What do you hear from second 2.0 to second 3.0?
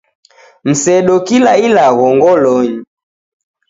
ngolonyi.